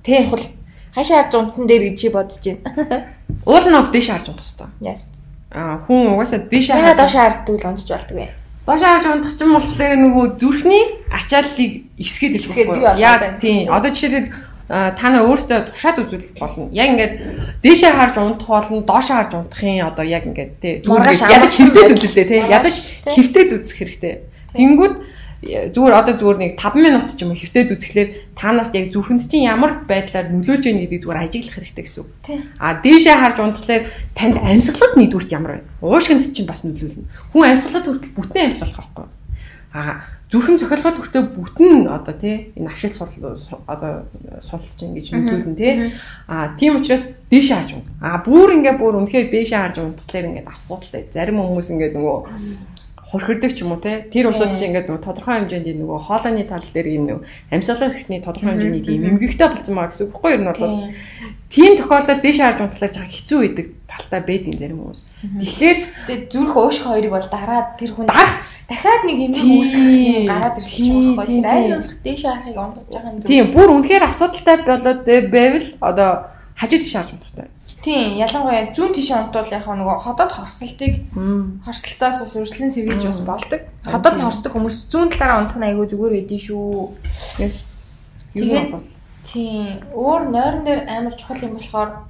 [0.00, 0.48] Тэ чухал.
[0.96, 3.12] Хаашаа харж унтсан дээр гэж чи бодож байна.
[3.46, 4.70] Уул нь бол дээш харж унтах хэрэгтэй.
[4.80, 5.12] Yes.
[5.52, 8.32] Аа хүн угаасаа дээш харж доош харддаг л унтж болдог юм.
[8.64, 12.96] Доош харж унтах чинь болохоор нөгөө зүрхний ачааллыг ихсгээд илэрхийлэх.
[12.96, 13.68] Яа тийм.
[13.68, 14.32] Одоо жишээлбэл
[14.68, 16.68] та нар өөрсдөө туршаад үзвэл болно.
[16.72, 17.14] Яг ингээд
[17.60, 22.40] дээшээ харж унтах болно, доошоо харж унтахын одоо яг ингээд тий ядаж хөвтөд үзэлтэй тий
[22.48, 22.74] ядаж
[23.04, 24.14] хөвтөд үзэх хэрэгтэй.
[24.56, 24.94] Тэнгүүд
[25.44, 29.28] зүгээр одоо зүгээр нэг 5 минут ч юм уу хөвтөд үзэхлээр та нарт яг зүрхэнд
[29.28, 32.10] чинь ямар байдлаар нөлөөлж байгааг гэдгийг зүгээр ажиглах хэрэгтэй гэсэн үг.
[32.56, 33.84] А дээшээ харж унтахлаар
[34.16, 35.68] танд амьсгалд нийдвэрт ямар байна?
[35.84, 37.04] Уушгинд чинь бас нөлөөлнө.
[37.36, 39.06] Хүн амьсгалд хүртэл бүтэн амьсгалах байхгүй.
[39.76, 43.06] А зүрхэн цохилгоод хүртээ бүтэн одоо тий энэ ашиг сул
[43.70, 44.10] одоо
[44.42, 45.94] сулж чинь гэж нөлөөлнө тий.
[46.26, 50.50] А тийм учраас дээшээ харж унт а бүр ингээ бүр үнэхээр дээшээ харж унтахлаар ингээ
[50.50, 51.06] асуудалтай.
[51.14, 52.18] Зарим хүмүүс ингээ нөгөө
[53.14, 54.10] хорхирдог ч юм уу те?
[54.10, 57.22] Тэр усууд чинь ингээд нөгөө тодорхой хэмжээнд нөгөө хоолойны тал дээр юм нөгөө
[57.54, 60.34] амьсгалын хэрэгтний тодорхой хэмжээний тийм эмгэгтэй болцсон байгаа гэсэн үг байхгүй юу?
[60.34, 60.74] Ер нь бол
[61.54, 65.00] тийм тохиолдолд дээш харж унтлаж байгаа хэцүү байдаг талтай байдгийн зарим хүмүүс.
[65.38, 65.78] Тэгэхээр
[66.10, 71.14] тэгээ зүрх уушх хоёрыг бол дараад тэр хүн дахиад нэг эмэг үүсгэх гараад ирлэж байгаа
[71.14, 71.40] байхгүй.
[71.46, 73.28] Аль болох дээш харахыг ондож байгаа юм зүг.
[73.30, 75.00] Тийм бүр үнэхээр асуудалтай болоод
[75.30, 76.10] байвал одоо
[76.58, 77.46] хажууд тийш харж унтахтай.
[77.84, 81.04] Тийм, ялангуяа зүүн тийш унтвал яг нөгөө ходоод хорсолтыг
[81.68, 83.60] хорсолтоос бас үргэлжлэн сэргийлж бас болдог.
[83.84, 86.96] Ходоод хорсдог хүмүүс зүүн талаараа унтах нь айгүй зүгээр байдий шүү.
[87.44, 88.16] Yes.
[88.32, 88.72] Тэгээд
[89.28, 92.08] тийм, өөр нойрон дээр амар чухал юм болохоор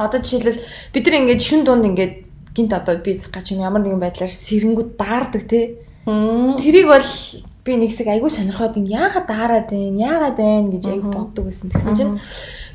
[0.00, 2.14] одоо жишээлбэл бид нар ингээд шүн дунд ингээд
[2.56, 5.84] гинт одоо би згач юм ямар нэгэн байдлаар сэрэнгүүд даардаг те.
[6.08, 7.08] Тэрийг бол
[7.66, 11.68] би нэг хэсэг айгүй сонирхоод юм яагаад даарад байна яагаад байна гэж айгүй боддог байсан.
[11.68, 12.14] Тэгсэн чинь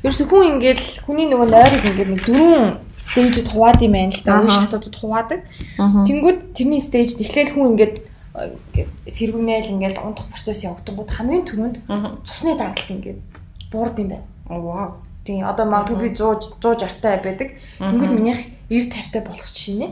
[0.02, 4.42] ерөөсө хүн ингээд хүний нөгөө нойрыг ингээд нэг дөрвөн стейжэд хуваад юм байна л да.
[4.42, 5.40] Үе шатуудад хуваадаг.
[5.78, 7.94] Тэнгүүд тэрний стейж тэгэхээр хүн ингээд
[9.06, 11.76] сэрвэгнээл ингээд унтах процесс явагдангууд хамгийн түрүүнд
[12.26, 13.20] цусны даралт ингээд
[13.70, 14.26] буурд юм байна.
[14.46, 15.02] Вау.
[15.22, 17.58] Тийм одоо магадгүй би 100 160 таа байдаг.
[17.78, 19.88] Тэнгүүд минийх 90 50 таа болох жишээ нэ.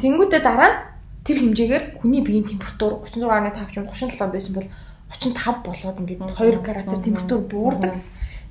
[0.00, 4.68] Тэнгүүдээ дараа тэр хэмжээгээр хүний биеийн температур 36.5 ч 37 байсан бол
[5.08, 7.92] 35 болоод ингээд 2 градусаар температур буурдаг.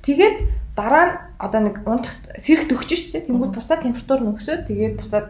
[0.02, 0.36] Тэгээд
[0.76, 3.26] дараа нь одоо нэг унтах сэрэгт өгч штэ.
[3.30, 5.26] Тэнгүүд буцаад температур нь өсөөд тэгээд буцаад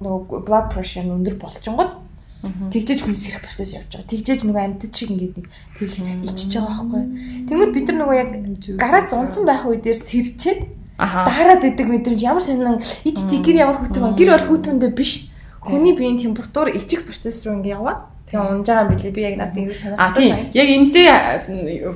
[0.00, 2.06] нөгөө blood pressure нь өндөр болчихгод
[2.44, 4.10] Тэгжээж хүмүүс сэрэх процесс явж байгаа.
[4.12, 7.02] Тэгжээж нөгөө амьтад шиг ингээд нэг тэр хэсэгт ичиж байгаа байхгүй.
[7.48, 8.30] Тэнгүүд бид нар нөгөө яг
[8.76, 10.60] гараац унцсан байх үе дээр сэрчээд
[11.00, 12.78] дараад идэг мэдрэмж ямар сонин
[13.08, 15.32] ид тэгэр ямар хөтөн ба гэр бол хөтөндөө биш.
[15.64, 19.12] Хүний биеийн температур ичих процесс руу ингээд яваад тэгээ унж байгаа юм билий.
[19.16, 20.54] Би яг надад ингэ санагдсан санагч.
[20.54, 21.06] Яг энтэй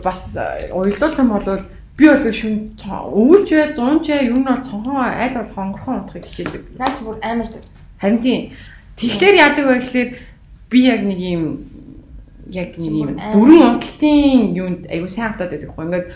[0.03, 0.21] бас
[0.75, 1.49] уйлдуулах юм бол
[2.01, 6.25] би бол шүн өвөлж бай, зунж бай, юу нь бол цонхоо айл бол хонгорхон унтахыг
[6.25, 6.63] хичээдэг.
[6.81, 7.49] Наач бүр амар
[8.01, 8.41] харин тийм.
[8.97, 10.11] Тэгэхээр яадаг вэ гэхэлэр
[10.73, 11.45] би яг нэг юм
[12.49, 15.85] яг нэг юм дөрвөн унталтын юунд айгу сайн хатаад байдаг байхгүй.
[15.85, 16.09] Ингээд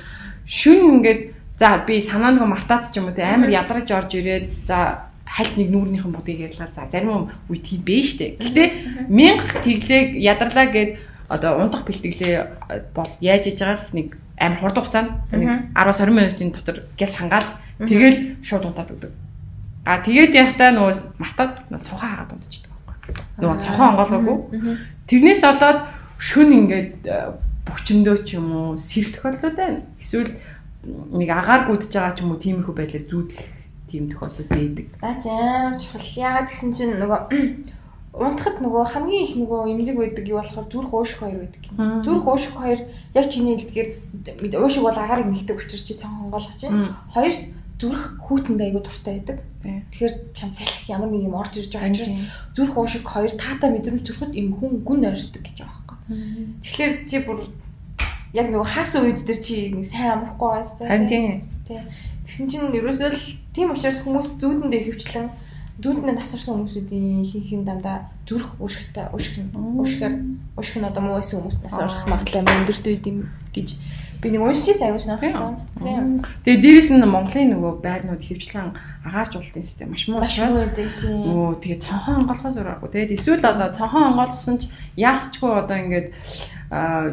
[0.49, 1.21] шүн ингээд
[1.61, 5.69] за би санаандгаа мартаад ч юм уу те амар ядарч орж ирээд за хальт нэг
[5.69, 8.41] нүүрнийхэн будыг ялгаа за зарим үе тийм бэ штэ.
[8.41, 8.65] Гэтэ
[9.13, 10.91] мянга тэглээ ядарлаа гэд
[11.29, 16.51] одоо унтах бэлтгэлээ бол яаж иж байгаа л нэг амар хурд хугацаанд нэг 10-20 минутын
[16.53, 19.13] дотор гяс хангаал тэгэл шууд унтаад өгдөг.
[19.85, 22.75] А тэгээд яхтаа нөгөө мартаад цухаа хагаад унтчихдаг
[23.13, 24.37] нөгөө цохон онгоолгоогүй.
[25.09, 25.81] Тэрнээс болоод
[26.19, 27.37] шүн ингээд э,
[27.69, 29.85] бөхчөндөө ч юм уу сэрэх тохиолдол байна.
[30.01, 30.33] Эсвэл
[30.85, 33.49] нэг агаар гүдж байгаа ч юм уу тиймэрхүү байдлаар зүүдлэх
[33.91, 34.87] тийм тохиолдол байдаг.
[35.05, 36.09] Наач амар чухал.
[36.17, 37.21] Яагаад гэсэн чинь нөгөө
[38.15, 41.63] унтахад нөгөө хамгийн их нөгөө эмзэг байдаг юу болохоор зүрх уушиг хоёр байдаг.
[42.07, 46.95] Зүрх уушиг хоёр яг чиний хэлдгээр уушиг бол агаарыг нэгдэг учраас чи цан хонгоолгож чинь.
[47.11, 47.43] Хоёрт
[47.83, 49.43] зүрх хүүтэнд айгу дуртай байдаг.
[49.91, 52.15] Тэгэхээр чам салхи ямар нэг юм орж ирж байгаа учраас
[52.55, 55.99] зүрх уушиг хоёр таата мэдрэмж төрөхөд юм хүн гүн ойрсдог гэж байгаа байхгүй.
[56.63, 57.39] Тэгэхээр чи бүр
[58.31, 60.87] яг нөгөө хаасан үед дээр чи сайн амрахгүй байгаас та.
[60.87, 61.27] Харин тийм.
[62.25, 65.27] Тэгсэн чинь ерөөсөө л тийм учраас хүмүүс зүүдэндээ хөвчлэн
[65.85, 70.17] зүүдэнд нас орсон хүмүүсүүдийн ихэнх нь дандаа зүрх уушигтай уушиг уушигаар
[70.57, 73.69] уушиг нь одоо муу байсан хүмүүс нас орох магадлал өндөртэй юм гэж
[74.25, 75.53] Би нэг уншижсэн аягүй сонирхолтой.
[75.85, 76.25] Тийм.
[76.49, 78.73] Тэгээ дээрэс нь Монголын нөгөө байрнууд хөвчлэн
[79.05, 82.89] агаарч уултын систем маш муу учраас нөгөө тэгээ цонхон онгоолгоо зураагүй.
[82.89, 86.09] Тэгээд эсвэл одоо цонхон онгоолгосон ч яалтчгүй одоо ингээд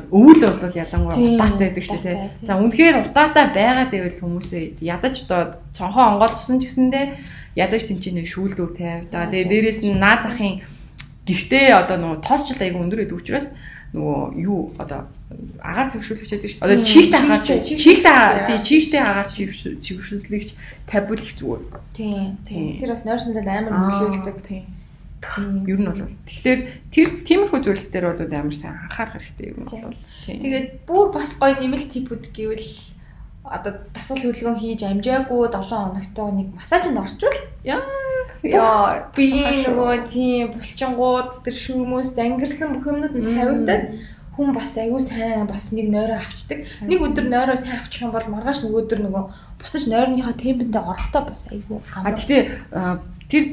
[0.07, 2.17] өвөл бол ялангуяа утаатай байдаг шүү дээ.
[2.47, 7.05] За үнэхээр утаатай байгаад байвал хүмүүсээ ядаж одоо цонхон онгоолгосон ч гэсэндээ
[7.55, 9.27] ядаж тэмцэнэ шүүлдүү тавьдаа.
[9.31, 10.63] Тэгээ дээрэс нь наа захын
[11.27, 13.47] гихтээ одоо нөгөө тоосчлал айгүй өндөр гэдэг учраас
[13.91, 15.11] нөгөө юу одоо
[15.59, 17.79] агаар цэвэршүүлэгч гэдэг чинь одоо чигтэй агаар чигтэй
[18.47, 20.49] тий чигтэй агаар цэвэршүүлэгч
[20.87, 21.63] тавьбал их зүгээр.
[21.91, 22.39] Тийм.
[22.79, 24.37] Тэр бас нойрсондод амар нөлөөлдөг.
[24.47, 24.65] Тийм.
[25.67, 26.59] Ер нь бол тэгэхээр
[26.89, 29.99] тэр тиймэрхүү зүйлс дээр бол амар сайн анхаарах хэрэгтэй юм бол.
[30.25, 32.69] Тэгээд бүр бас гоё нэмэлт типүүд гэвэл
[33.43, 37.37] одоо тасал хөдөлгөөн хийж амжаагүй 7 хоногтой нэг массажинд орчвол?
[37.63, 37.81] Яа
[39.15, 39.27] би
[39.65, 43.83] нөгөө тийм булчингууд тэр шүрмөөс зангирсан бүх юмнууд нь тавигдаад
[44.37, 46.65] хүн бас аягүй сайн бас нэг нойроо авчдаг.
[46.81, 49.23] Нэг өдөр нойроо сайн авчих юм бол маргааш нэг өдөр нөгөө
[49.61, 51.81] буцаж нойрныхоо темпэндээ орохдоо бас аягүй.
[51.93, 52.43] А гэхдээ
[53.31, 53.43] тэр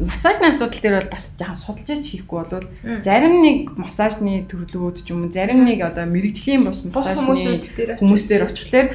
[0.00, 2.66] массажны асуудал дээр бол бас жаахан судалж хийхгүй бол
[3.04, 7.62] зарим нэг массажны төрлүүд ч юм уу зарим нэг одоо мэрэгжлийн бус массажны
[8.00, 8.86] хүмүүс дээр очихлоор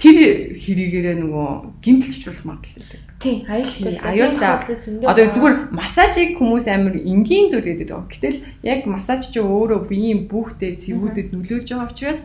[0.00, 1.48] тэр хэрийгээрээ нөгөө
[1.84, 3.10] гимтэл чуулах магадлал байдаг.
[3.20, 4.00] Тий, аюултай.
[4.00, 4.56] Аюултай.
[5.04, 8.08] Одоо зүгээр массажийг хүмүүс амар энгийн зүйл гэдэг байгаа.
[8.08, 12.24] Гэтэл яг массаж чи өөрөө биеийн бүхтэй цэвүүдэд нөлөөлж байгаа учраас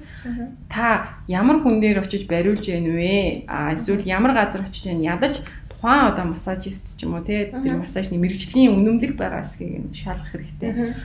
[0.72, 3.44] та ямар хүн дээр очиж бариулж яах вэ?
[3.52, 8.16] А эсвэл ямар газар очиж ядаж тухайн одоо массажист ч юм уу тий тэр массажны
[8.16, 10.96] мэрэгжлийн үнэмлэх байгаа эсхийг нь шалгах хэрэгтэй.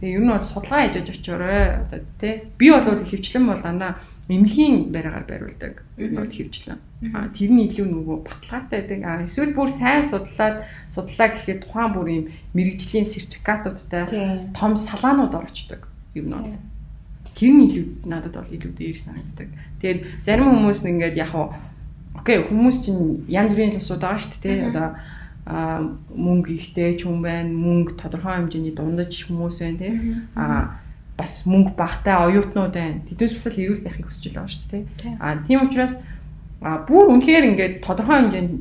[0.00, 4.00] Тэгээ ер нь бол судалгаа хийж аж очоорой одоо тий би бол хөвчлэн бол дандаа
[4.32, 5.84] эмнэлгийн байрагаар бариулдаг.
[6.00, 6.80] Бол хөвчлэн.
[7.12, 9.00] А тэр нь илүү нөгөө баталгаатай байдаг.
[9.04, 12.24] А эсвэл бүр сайн судлаад судлаа гэхэд тухайн бүр юм
[12.56, 14.08] мэрэгжлийн сертификатуудтай
[14.56, 15.84] том салаанууд орчдөг.
[16.16, 16.48] Ер нь бол
[17.36, 19.48] тэр нь илүү надад бол илүү дээр санагддаг.
[19.84, 21.36] Тэгээд зарим хүмүүс нь ингээд яг
[22.16, 24.68] окей хүмүүс чинь янз бүрийн тусууд байгаа шүү дээ.
[24.72, 24.96] Одоо
[25.46, 25.80] а
[26.14, 29.92] мөнгө ихтэй ч хүн байна, мөнгө тодорхой хэмжээний дундаж хүмүүс байна тий.
[30.36, 30.78] А
[31.16, 33.00] бас мөнгө багтай оюутнууд байна.
[33.08, 35.12] Тэднээс бас л эрүүл байхыг хүсэж байгаа шүү дээ тий.
[35.20, 35.96] А тийм учраас
[36.60, 38.52] бүр үнэхээр ингээд тодорхой хэмжээнд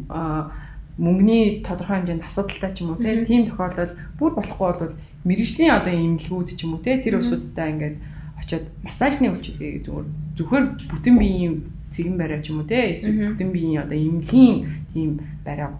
[0.99, 6.55] мөнгөний тодорхой хэмжээнд асуудалтай ч юм уу тийм тохиолдолд бүр болохгүй бол мэрэгжлийн одоо имлгүүд
[6.55, 7.95] ч юм уу тэр усуудтай ингээд
[8.39, 10.07] очиод массажны үйлчилгээ зүгээр
[10.39, 11.55] зөвхөн бүтэн биеийн
[11.91, 14.57] цэгэн бариа ч юм уу эсвэл бүтэн биеийн одоо имлгийн
[14.95, 15.09] тийм
[15.43, 15.75] бариа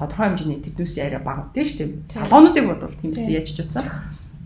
[0.00, 1.90] тодорхой хэмжээний тэднээс яриа бага тийм шүү дээ.
[2.08, 3.84] Салонуудыг бодвол ч яаж ч утсан.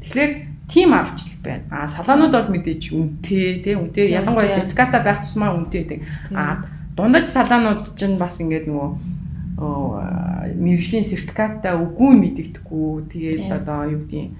[0.02, 0.32] Тэгэхээр
[0.66, 1.64] тийм аргачлал байна.
[1.70, 6.00] А салонууд бол мэдээж үнэтэй тий үнэтэй ялангуяа сертификата байх тусмаа үнэтэй гэдэг.
[6.34, 6.66] А
[6.98, 8.90] дундаж салонууд ч бас ингээд нөгөө
[10.58, 14.34] мэрэгжлийн сертификаттай үгүй мэдэгдэхгүй тэгээл одоо юу гэдгийг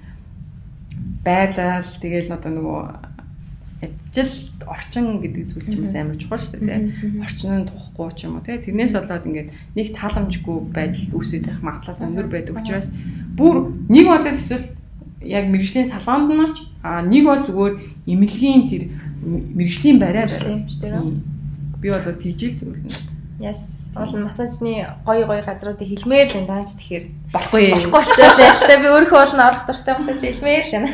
[1.23, 2.79] байлал тэгээл одоо нөгөө
[4.17, 7.21] ажил орчин гэдэг зүйл чинь бас амар чухал шүү дээ.
[7.21, 8.57] Орчин нь тухгүй ч юм уу тий.
[8.57, 12.87] Тэрнээс болоод ингээд нэг тааламжгүй байдал үүсэж байх магадлал өндөр байдаг учраас
[13.35, 14.67] бүр нэг бол эсвэл
[15.25, 17.73] яг мэрэгжлийн салганд нь оч а нэг бол зүгээр
[18.07, 18.83] эмнэлгийн тэр
[19.21, 20.63] мэрэгжлийн барай барай.
[21.81, 23.15] Би бол тийжэл зөвлөнө.
[23.39, 23.91] Яс.
[23.93, 27.63] Бол массажны гоё гоё газруудыг хэлмээр л энэ даанч тэгэхээр болохгүй.
[27.75, 28.63] Болохгүй болчихлоо.
[28.63, 30.91] Тэ би өөрөө бол орох дуртай массаж хэлмээр л энэ.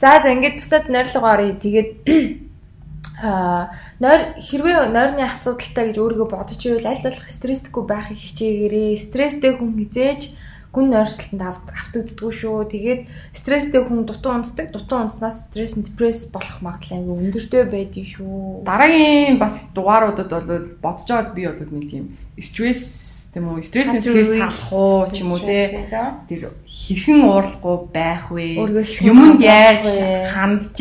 [0.00, 1.60] За за ингээд буцаад нойрлого оръё.
[1.60, 1.90] Тэгээд
[3.20, 3.68] аа
[4.00, 8.96] нойр хэрвээ нойрны асуудалтай гэж өөрийгөө бодож ивэл аль болох стресстэйгүй байхыг хичээгээрээ.
[8.96, 10.32] Стресстэй хүн хизээж
[10.72, 12.64] гүн нойрсолтонд автагддаггүй шүү.
[12.72, 13.00] Тэгээд
[13.36, 14.72] стресстэй хүн дутуу унтдаг.
[14.72, 18.64] Дутуу унтснаас стресс депресс болох магадлал аягүй өндөртэй байдгийн шүү.
[18.64, 20.48] Дараагийн бас дугааруудад бол
[20.80, 22.04] бодож байгаад би бол нэг тийм
[22.40, 25.86] стресс тийм үү стресс нэсгээс салах уу ч юм уу те
[26.26, 28.58] тэр хэрхэн уурлахгүй байх вэ
[29.06, 29.86] юмд яаж
[30.34, 30.74] хандж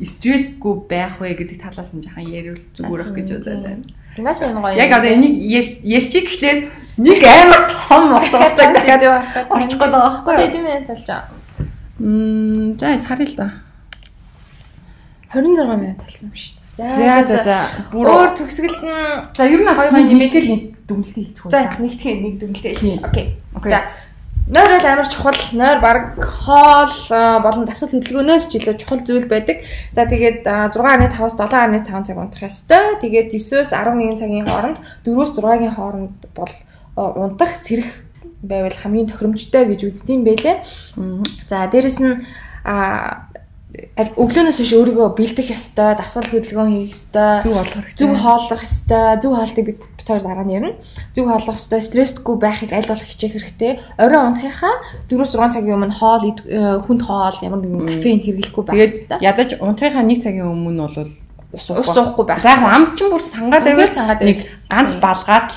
[0.00, 3.84] стрессгүй байх вэ гэдэг талаас нь жахан ярил зүгээр ах гэж бодоод байна.
[4.16, 4.80] Тэнгээс энэ гоё.
[4.80, 5.34] Яг одоо энийг
[5.84, 6.58] ярьчих гэхлээр
[7.04, 9.04] нэг амар том утгатай дахиад
[9.52, 10.52] орчих гээд байгаа байхгүй юу?
[10.56, 11.08] Тийм ээ талж.
[12.00, 13.48] Мм за харъя л да.
[15.36, 16.90] 26 минут болсон юм шүү дээ.
[16.96, 17.56] За за за.
[17.92, 18.96] Өөр төгсгөлд нь
[19.36, 21.50] за ер нь хоёр нэмэгдэл дүнэлтээ хэлчихв.
[21.54, 23.06] За нэгтгэх нэг дүнэлтээ хэлчих.
[23.06, 23.26] Окей.
[23.62, 23.80] За
[24.50, 25.38] Нойр бол амар чухал.
[25.52, 26.90] Нойр баг хоол
[27.42, 29.62] болон дасгал хөдөлгөөнөөс ч илүү чухал зүйл байдаг.
[29.94, 32.98] За тэгээд 6.5-аас 7.5 цаг унтах ёстой.
[32.98, 36.54] Тэгээд 9-өөс 11 цагийн хооронд 4-өөс 6-гийн хооронд бол
[36.98, 38.02] унтах сэрэх
[38.42, 40.66] байвал хамгийн тохиромжтой гэж үздэм байлээ.
[41.46, 42.18] За дээрэс нь
[43.70, 47.98] өглөөнөөс хойш өөрийгөө бэлдэх ёстой, дасгал хөдөлгөөн хийх ёстой, зөв болгох хэрэгтэй.
[48.02, 49.04] Зөв хооллох ёстой.
[49.22, 50.74] Зөв хоолтыг бид хоёр дараа нь ярина.
[51.14, 53.72] Зөв хооллох ёстой, стрессгүй байхыг аль болох хичээх хэрэгтэй.
[53.94, 54.74] Орой унтахынхаа
[55.06, 59.18] 4-6 цагийн өмнө хоол, э, хүнд хоол, ямар нэгэн кофеин хэрэглэхгүй байх ёстой.
[59.22, 61.14] Ядаж унтахынхаа 1 цагийн өмнө бол
[61.54, 62.42] ус уухгүй байх.
[62.42, 64.38] За ам ч бүр сангаад байвал нэг
[64.70, 65.50] ганц балгаад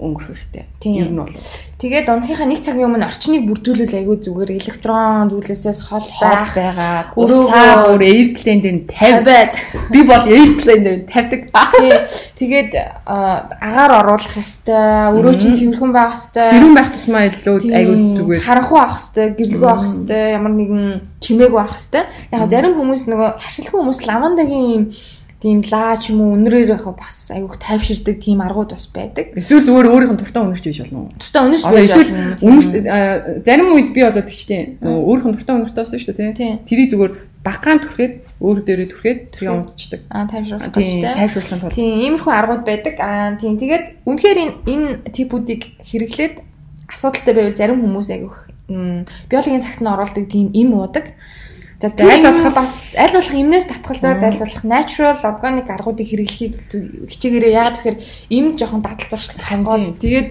[0.00, 0.64] өнгөрөх хэрэгтэй.
[0.96, 1.28] Ер нь бол.
[1.80, 7.12] Тэгээд унтахынхаа нэг цагийн өмнө орчныг бүрдүүлвэл айгүй зүгээр электрон зүйлээсээс хол байх байгаа.
[7.16, 9.52] Өөрөө өөр airplane дээр 50 байд.
[9.92, 11.72] Би бол airplane дээр 50даг.
[12.36, 12.72] Тэгээд
[13.04, 15.16] агаар оруулах ёстой.
[15.16, 16.48] Өрөө чинь цэвэрхэн байх ёстой.
[16.52, 18.44] Сэрүүн байх тусмаа илүү айгүй зүгээр.
[18.44, 20.24] Харанхуй авах ёстой, гэрлэгөө авах ёстой.
[20.36, 20.84] Ямар нэгэн
[21.20, 22.04] чимээгүй авах ёстой.
[22.28, 24.84] Яг зарим хүмүүс нөгөө ашиглахгүй хүмүүс лавандагийн юм
[25.40, 29.32] тийм лаа ч юм уу өнрөөр яг бас айгүйх тайвширдаг тийм аргууд бас байдаг.
[29.32, 31.16] Эсвэл зүгээр өөрийнх нь туртаа өнөрч биш болно уу?
[31.16, 33.40] Туртаа өнөрч байж болно.
[33.40, 36.52] Зарим үед би бол тэгчтэй өөрийнх нь туртаа өнөрч тоосон шүү дээ тий.
[36.68, 40.00] Тэрийг зүгээр багаан түрхэд өөр дээрээ түрхэд тэрийг унтчихдаг.
[40.12, 41.00] Аа тайвшруулах гэж тий.
[41.08, 41.76] Тайвшруулахын тулд.
[41.76, 42.94] Тийм иймэрхүү аргууд байдаг.
[43.00, 46.34] Аа тийм тэгээд үнэхээр энэ энэ типүүдийг хэрэглээд
[46.92, 48.36] асуудалтай байвал зарим хүмүүс айгүйх
[48.68, 51.16] биологийн цагт нь оруулдаг тийм им уудаг.
[51.80, 56.54] За аль болох бас аль болох эмнээс татгалзаад аль болох natural organic аргуудыг хэрэглэхийг
[57.08, 57.98] хичээгээрээ яагаад тэгэхээр
[58.36, 60.28] эм жоохон дадал зуршил хангаад тэгээд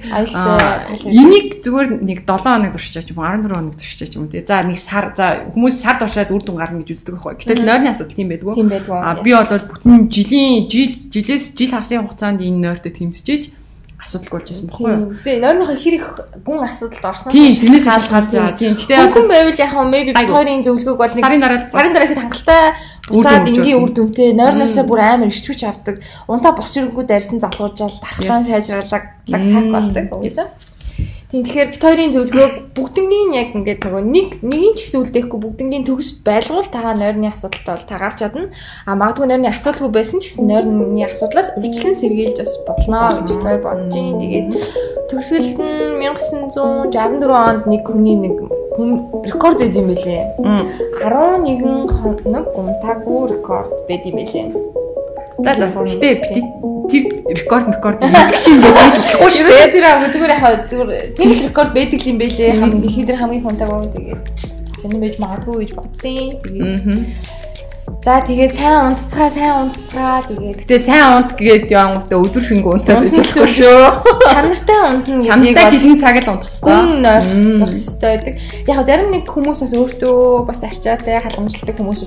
[1.10, 4.46] энийг зүгээр нэг 7 хоног туршиж юм 14 хоног туршиж юм тий.
[4.46, 7.42] За нэг сар за хүмүүс сар туршаад үр дүн гарна гэж үздэг байхгүй.
[7.42, 8.54] Гэтэл нойрны асуудал тийм байдгүй.
[8.94, 13.59] А би бол бүтэн жилийн жил жилээс жил хасын хугацаанд энэ нойртой тэмцэж
[14.00, 15.08] асуудалгүй болж байсан баггүй юу?
[15.24, 16.08] Тэгээ нойрныхоо хэр их
[16.48, 18.56] гүн асуудалд орсон тийм тэрнээс шалтгаалж байгаа.
[18.56, 18.74] Тийм.
[18.80, 22.08] Гэтэ хүн байвал яг хөө maybe бид хоёрын зөвлөгөөг бол нэг сарын дараа сарын дараа
[22.08, 22.64] ихэд хангалттай
[23.12, 26.00] буцаад энгийн үр дүнтэй нойрноосоо бүр амар ирчвч авдаг.
[26.32, 30.06] Унтаа бос чирэггүй дайрсан залуужаал дархлаан сайжруулаг лаг сак болдог.
[30.16, 30.69] Үгүй ээ.
[31.30, 35.86] Тийм тэгэхээр бит хоёрын зөвлөгөөг бүгднгийн яг ингээд нөгөө нэг нэгin ч гэсэн үлдээхгүй бүгднгийн
[35.86, 38.50] төгс байлгуул тагаа нойрны асуудалтай бол тагаар чадна.
[38.90, 43.46] А магадгүй нойрны асуудалгүй байсан ч гэсэн нойрны асуудлаас үржилэн сэргийлж бас болно гэж бит
[43.46, 44.18] хоёр бодож юм.
[44.18, 44.50] Тэгээд
[45.14, 46.98] төгсгөлд нь 1964
[47.30, 48.36] онд нэг хүний нэг
[49.30, 50.34] рекорд байд юм бэлээ.
[51.06, 54.48] 11 хоног гунтаагүй рекорд байд юм бэлээ.
[55.46, 55.70] За за.
[55.78, 57.04] Гэтэ тэр
[57.40, 59.74] рекорд рекорд гэдэг чинь ингээд болохгүй шүү дээ.
[59.74, 62.60] Тэр аа зүгээр яхаа зүгээр тийм рекорд байдаг юм бэлээ.
[62.60, 64.22] Хамгийн дэлхийд дээр хамгийн хунтаагүй тэгээд
[64.82, 66.34] сонир байж магадгүй гэж бодсон.
[66.44, 67.40] Тэгээд
[68.06, 73.12] За тэгээд сайн унтцгаа, сайн унтцгаа тэгээд гэтээ сайн унт гээд явангуудаа өдөр шингөө унтаад
[73.12, 73.82] болохгүй шүү.
[74.24, 76.64] Чанартай унтна гэдгийг бол хэдэн цаг л унтах хэрэгтэй.
[76.64, 78.36] Гүн нойрсох хэрэгтэй байдаг.
[78.72, 82.00] Яг зарим нэг хүмүүс бас өөртөө бас арчаатай халамжлалтай хүмүүс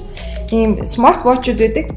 [0.54, 1.92] ийм смарт вотчуд байдаг.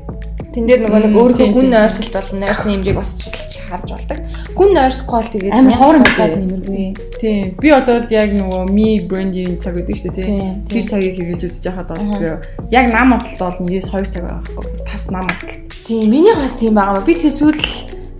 [0.55, 4.19] Тэн дээр нөгөө нэг өөрийнхөө гүн нойрсолт болон нойрсны хэмжээг бас судалж харж болдог.
[4.55, 6.85] Гүн нойрсохгүй бол тэгээд амар ховор мэдээд нэмэргүй.
[7.19, 7.43] Тийм.
[7.59, 10.53] Би одоо яг нөгөө ми брендинг цаг гэдэг шүү дээ тийм.
[10.63, 14.79] Тэр цагийг хэрэглэж үзэж байхад бол яг нам бодолтой бол нэгээс 2 цаг байгаа байхгүй.
[14.87, 15.59] Тас нам бодол.
[15.83, 16.03] Тийм.
[16.07, 17.03] Миний бас тийм байгаа.
[17.03, 17.59] Би тэгээ сүүл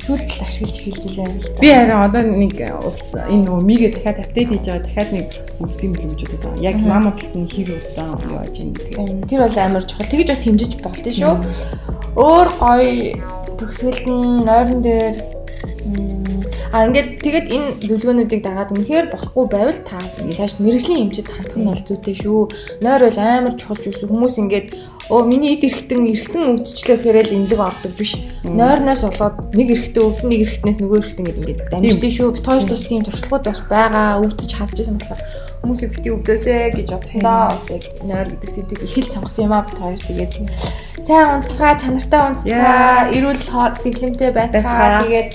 [0.06, 1.30] сүүлд л ашиглаж эхэлж илээ.
[1.58, 5.28] Би харин одоо нэг энэ нөгөө мигээ дахиад апдейт хийж байгаа дахиад нэг
[5.66, 6.66] үздэг юм гэж бодод байгаа.
[6.70, 9.26] Яг мамадлт нь хэр удаан яаж юм гэдэг.
[9.26, 10.12] Тэр бол амар чухал.
[10.14, 11.34] Тэгэж бас хэмжиж болт шүү.
[12.16, 13.18] Өөр гоё
[13.58, 15.16] төгсгөлд нь нойрон дээр
[16.76, 21.68] А ингээд тэгээд энэ зөвлөгөөнүүдийг дагаад үнэхээр болохгүй байвал та цааш мэрэгжлийн эмчэд хандах нь
[21.72, 22.52] бол зүйтэй шүү.
[22.84, 24.04] Нойр бол амар чухал зүйлс.
[24.04, 24.76] Хүмүүс ингээд
[25.08, 28.20] өө миний эд эргэтэн эргэтэн өвдчлээ гэхээр л инлэг ордог биш.
[28.44, 32.36] Нойрноос болоод нэг эргэтэн өвдөн нэг эргэтнээс нөгөө эргэтэн гэдэг ингээд дамждээ шүү.
[32.36, 34.20] Бит хоёр тус тийм туршлагууд бас байгаа.
[34.20, 35.24] Өвдөж хавж исэн болохоор
[35.64, 39.66] хүмүүсийг бити өвдөөсэй гэж бодсондоо бас яг нойр гэдэг сэдвийг их л сонгосон юм аа
[39.66, 40.34] бит хоёр тэгээд
[41.02, 43.44] сайн унцгаа чанартай унцгаа эрүүл
[43.82, 45.30] дэглэмтэй байцгаа тэгээд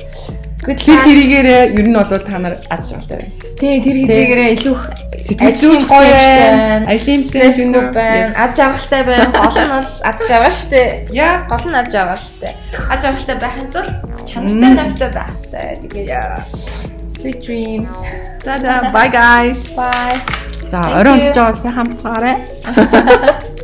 [0.60, 3.32] Тэр хэрэгээрээ ер нь бол та нар аз жаргалтай байна.
[3.56, 4.76] Тий, тэр хэрэгээрээ илүү
[5.24, 6.84] сэтгэл гоё байна.
[6.84, 8.32] Ажлын стрессгүй байна.
[8.36, 9.32] Аз жаргалтай байна.
[9.32, 10.82] Гол нь бол аз жаргал штэ.
[11.16, 12.52] Яа, гол нь аз жаргалтай.
[12.92, 13.92] Аз жаргалтай байхын тулд
[14.28, 15.68] чанартай намтай байх хэрэгтэй.
[15.88, 16.44] Тэгээд
[17.08, 17.92] sweet dreams.
[18.44, 19.72] За, bye guys.
[19.72, 20.20] Bye.
[20.68, 22.36] За, орой унтж байгаа сайн хамтцгаарай.